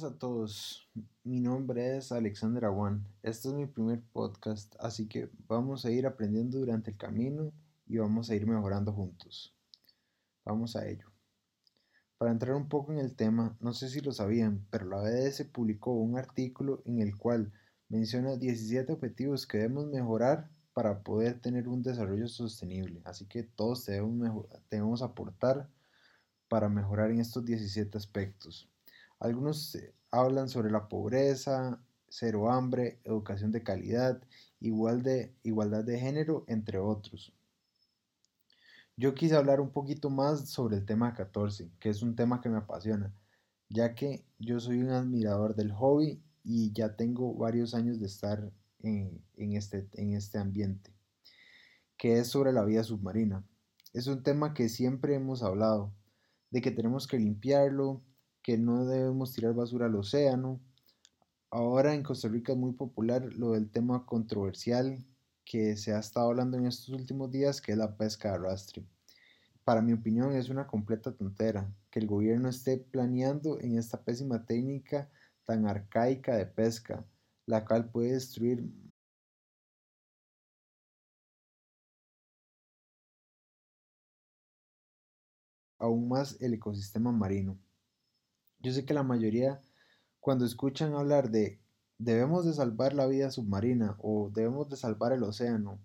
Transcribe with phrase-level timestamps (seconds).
[0.00, 0.88] días a todos.
[1.24, 3.06] Mi nombre es Alexander Aguán.
[3.22, 7.52] Este es mi primer podcast, así que vamos a ir aprendiendo durante el camino
[7.86, 9.54] y vamos a ir mejorando juntos.
[10.44, 11.10] Vamos a ello.
[12.16, 15.44] Para entrar un poco en el tema, no sé si lo sabían, pero la BDS
[15.52, 17.52] publicó un artículo en el cual
[17.88, 23.02] menciona 17 objetivos que debemos mejorar para poder tener un desarrollo sostenible.
[23.04, 25.68] Así que todos debemos, debemos aportar
[26.48, 28.70] para mejorar en estos 17 aspectos.
[29.20, 34.20] Algunos eh, hablan sobre la pobreza, cero hambre, educación de calidad,
[34.60, 37.32] igual de, igualdad de género, entre otros.
[38.96, 42.48] Yo quise hablar un poquito más sobre el tema 14, que es un tema que
[42.48, 43.14] me apasiona,
[43.68, 48.50] ya que yo soy un admirador del hobby y ya tengo varios años de estar
[48.82, 50.92] en, este, en este ambiente,
[51.96, 53.44] que es sobre la vida submarina.
[53.92, 55.92] Es un tema que siempre hemos hablado,
[56.50, 58.02] de que tenemos que limpiarlo,
[58.50, 60.60] que no debemos tirar basura al océano.
[61.52, 65.06] Ahora en Costa Rica es muy popular lo del tema controversial
[65.44, 68.84] que se ha estado hablando en estos últimos días, que es la pesca de arrastre.
[69.62, 74.44] Para mi opinión es una completa tontera que el gobierno esté planeando en esta pésima
[74.44, 75.08] técnica
[75.44, 77.06] tan arcaica de pesca,
[77.46, 78.68] la cual puede destruir
[85.78, 87.56] aún más el ecosistema marino.
[88.60, 89.60] Yo sé que la mayoría
[90.20, 91.58] cuando escuchan hablar de
[91.98, 95.80] debemos de salvar la vida submarina o debemos de salvar el océano,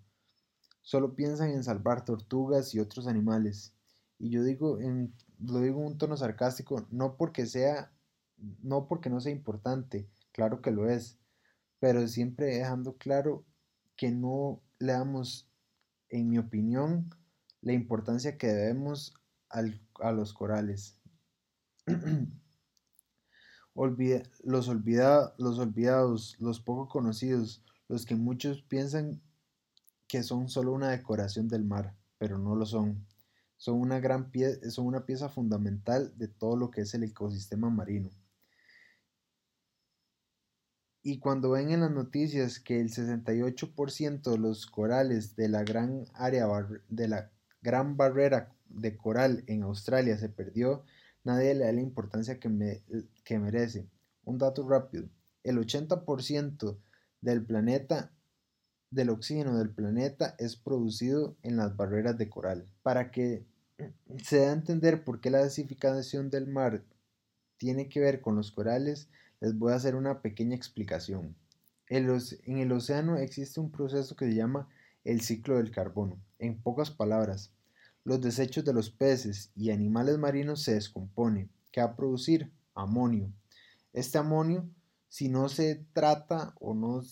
[0.82, 3.74] solo piensan en salvar tortugas y otros animales.
[4.18, 7.92] Y yo digo en, lo digo en un tono sarcástico, no porque sea,
[8.62, 11.18] no porque no sea importante, claro que lo es,
[11.80, 13.44] pero siempre dejando claro
[13.96, 15.50] que no le damos,
[16.10, 17.10] en mi opinión,
[17.62, 19.14] la importancia que debemos
[19.48, 21.00] a los corales.
[24.44, 29.20] los, olvidados, los poco conocidos, los que muchos piensan
[30.08, 33.06] que son solo una decoración del mar, pero no lo son.
[33.58, 37.70] Son una, gran pie son una pieza fundamental de todo lo que es el ecosistema
[37.70, 38.10] marino.
[41.02, 46.04] Y cuando ven en las noticias que el 68% de los corales de la gran
[46.14, 46.48] área
[46.88, 47.30] de la
[47.62, 50.84] gran barrera de coral en Australia se perdió,
[51.26, 52.82] nadie le da la importancia que, me,
[53.24, 53.86] que merece.
[54.24, 55.08] Un dato rápido,
[55.44, 56.78] el 80%
[57.20, 58.12] del planeta,
[58.90, 62.66] del oxígeno del planeta es producido en las barreras de coral.
[62.82, 63.44] Para que
[64.22, 66.82] se dé a entender por qué la desificación del mar
[67.58, 69.08] tiene que ver con los corales,
[69.40, 71.34] les voy a hacer una pequeña explicación.
[71.88, 74.68] En el océano existe un proceso que se llama
[75.04, 76.18] el ciclo del carbono.
[76.38, 77.52] En pocas palabras,
[78.06, 83.32] los desechos de los peces y animales marinos se descompone, que va a producir amonio.
[83.92, 84.70] Este amonio,
[85.08, 87.02] si no se trata o, no,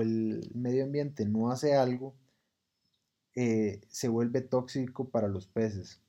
[0.00, 2.14] el medio ambiente no hace algo,
[3.34, 6.00] eh, se vuelve tóxico para los peces.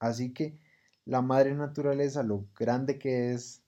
[0.00, 0.58] Así que
[1.04, 3.62] la madre naturaleza, lo grande que es,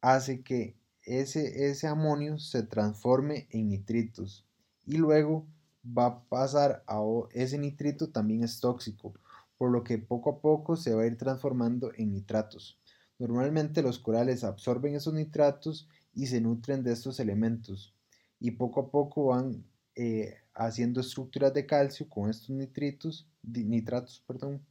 [0.00, 4.44] hace que ese, ese amonio se transforme en nitritos
[4.84, 5.46] y luego
[5.86, 7.00] va a pasar a
[7.32, 9.14] ese nitrito también es tóxico,
[9.58, 12.80] por lo que poco a poco se va a ir transformando en nitratos.
[13.18, 17.94] Normalmente los corales absorben esos nitratos y se nutren de estos elementos
[18.40, 19.64] y poco a poco van
[19.94, 24.64] eh, haciendo estructuras de calcio con estos nitritos, nitratos perdón,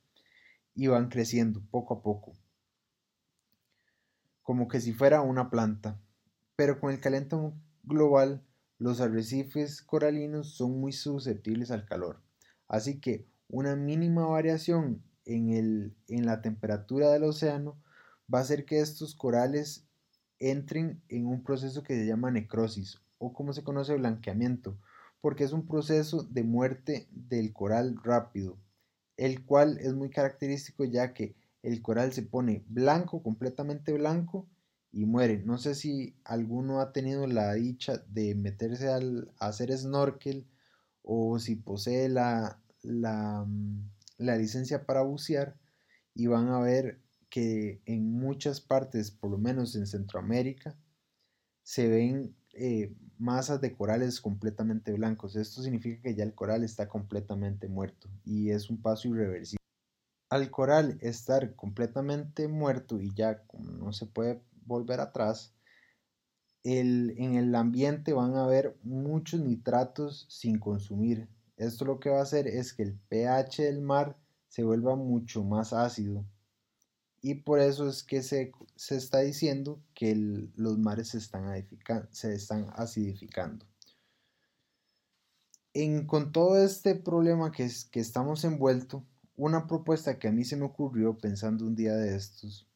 [0.76, 2.34] y van creciendo poco a poco,
[4.42, 6.00] como que si fuera una planta.
[6.56, 8.44] Pero con el calentamiento global
[8.80, 12.22] los arrecifes coralinos son muy susceptibles al calor,
[12.68, 17.82] así que una mínima variación en, en la temperatura del océano
[18.34, 19.86] va a hacer que estos corales
[20.40, 24.78] entren en un proceso que se llama necrosis o como se conoce blanqueamiento,
[25.22, 28.58] porque es un proceso de muerte del coral rápido,
[29.16, 34.50] el cual es muy característico ya que el coral se pone blanco, completamente blanco,
[34.94, 35.42] y muere.
[35.44, 40.48] No sé si alguno ha tenido la dicha de meterse al, a hacer snorkel
[41.02, 45.58] o si posee la, la, mm, licencia para bucear
[46.14, 50.78] y van a ver que en muchas partes, por lo menos en Centroamérica,
[51.64, 55.36] se ven eh, masas de corales completamente blancos.
[55.36, 59.58] Esto significa que ya el coral está completamente muerto y es un paso irreversible.
[60.30, 65.54] Al coral estar completamente muerto y ya no se puede volver atrás,
[66.64, 71.28] en el ambiente van a haber muchos nitratos sin consumir.
[71.58, 74.18] Esto lo que va a hacer es que el pH del mar
[74.48, 76.26] se vuelva mucho más ácido
[77.24, 78.52] y por eso es que se,
[78.90, 80.14] está diciendo que
[80.58, 81.66] los mares se están,
[82.12, 83.66] se están acidificando.
[85.74, 89.04] En, con todo este problema que, que estamos envueltos,
[89.38, 92.68] una propuesta que a mí se me ocurrió pensando un día de estos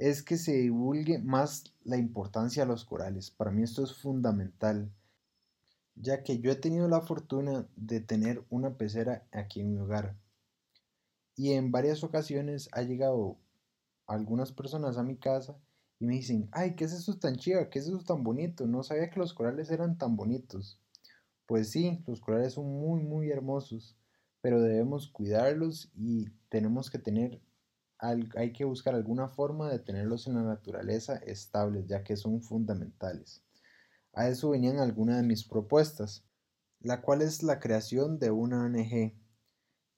[0.00, 3.30] es que se divulgue más la importancia de los corales.
[3.30, 4.90] Para mí esto es fundamental,
[5.94, 10.16] ya que yo he tenido la fortuna de tener una pecera aquí en mi hogar
[11.40, 13.38] y en varias ocasiones ha llegado
[14.06, 15.56] algunas personas a mi casa
[15.98, 17.70] y me dicen, ay, ¿qué es eso tan chido?
[17.70, 18.66] ¿Qué es eso tan bonito?
[18.66, 20.78] No sabía que los corales eran tan bonitos.
[21.46, 23.96] Pues sí, los corales son muy, muy hermosos,
[24.42, 27.40] pero debemos cuidarlos y tenemos que tener,
[28.00, 33.42] hay que buscar alguna forma de tenerlos en la naturaleza estables, ya que son fundamentales.
[34.12, 36.24] A eso venían algunas de mis propuestas,
[36.80, 39.14] la cual es la creación de una ONG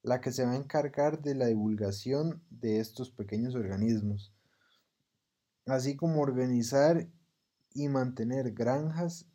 [0.03, 4.35] la que se va a encargar de la divulgación de estos pequeños organismos,
[5.67, 7.09] así como organizar
[7.73, 9.27] y mantener granjas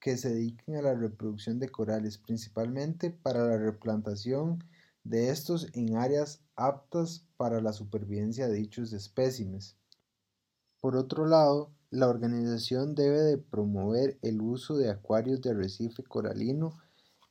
[0.00, 4.64] que se dediquen a la reproducción de corales, principalmente para la replantación
[5.08, 9.76] de estos en áreas aptas para la supervivencia de dichos espécimes.
[10.80, 16.76] Por otro lado, la organización debe de promover el uso de acuarios de arrecife coralino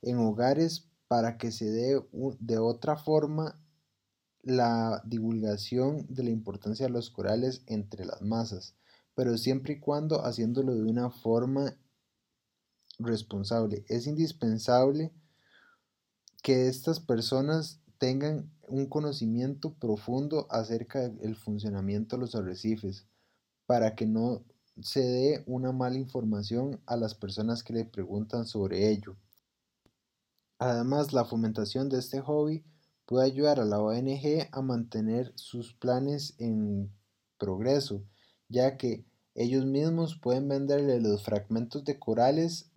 [0.01, 2.03] en hogares para que se dé
[2.39, 3.61] de otra forma
[4.41, 8.75] la divulgación de la importancia de los corales entre las masas,
[9.13, 11.77] pero siempre y cuando haciéndolo de una forma
[12.97, 13.85] responsable.
[13.87, 15.13] Es indispensable
[16.47, 23.05] que estas personas tengan un conocimiento profundo acerca del funcionamiento de los arrecifes
[23.65, 24.45] para que no
[24.79, 29.17] se dé una mala información a las personas que le preguntan sobre ello.
[30.57, 32.63] Además, la fomentación de este hobby
[33.05, 36.89] puede ayudar a la ONG a mantener sus planes en
[37.37, 38.05] progreso,
[38.47, 39.03] ya que
[39.35, 42.71] ellos mismos pueden venderle los fragmentos de corales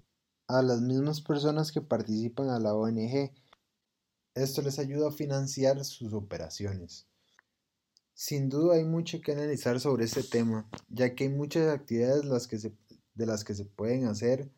[0.48, 3.30] a las mismas personas que participan a la ONG.
[4.40, 7.06] Esto les ayuda a financiar sus operaciones.
[8.14, 12.46] Sin duda hay mucho que analizar sobre este tema, ya que hay muchas actividades las
[12.46, 12.56] que
[13.14, 14.50] de las que se pueden hacer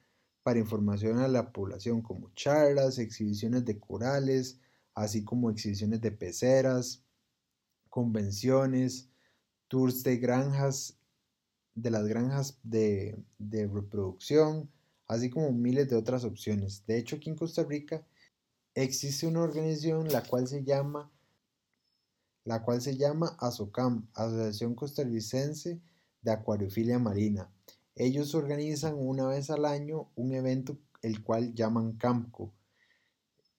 [0.45, 4.61] para información a la población como charlas, exhibiciones de corales,
[4.95, 7.03] así como exhibiciones de peceras,
[7.89, 9.09] convenciones,
[9.67, 10.97] tours de granjas,
[11.75, 14.71] de las granjas de, de reproducción,
[15.09, 16.85] así como miles de otras opciones.
[16.87, 18.07] De hecho, aquí en Costa Rica
[18.75, 21.11] existe una organización la cual se llama
[22.45, 25.81] la cual se llama ASOCAM, Asociación Costarricense
[26.23, 27.53] de Acuariofilia Marina.
[27.95, 32.53] Ellos organizan una vez al año un evento el cual llaman CAMCO.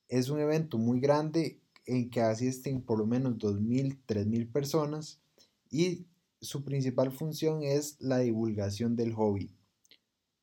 [0.09, 5.21] Es un evento muy grande en que asisten por lo menos 2.000, 3.000 personas
[5.69, 6.07] y
[6.41, 9.55] su principal función es la divulgación del hobby.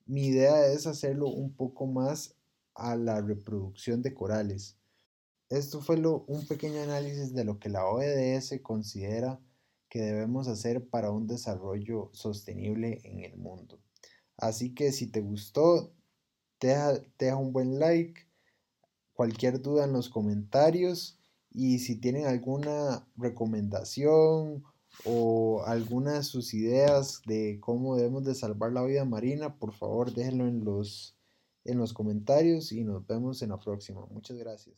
[0.07, 2.35] Mi idea es hacerlo un poco más
[2.75, 4.77] a la reproducción de corales.
[5.49, 9.41] Esto fue un pequeño análisis de lo que la OEDS considera
[9.89, 13.81] que debemos hacer para un desarrollo sostenible en el mundo.
[14.37, 15.93] Así que si te gustó,
[16.61, 18.23] deja, deja un buen like,
[19.13, 21.19] cualquier duda en los comentarios
[21.51, 24.63] y si tienen alguna recomendación
[25.05, 30.15] o alguna de sus ideas de cómo debemos de salvar la vida marina, por favor
[30.15, 31.17] déjenlo en los,
[31.65, 34.05] en los comentarios y nos vemos en la próxima.
[34.07, 34.77] Muchas gracias.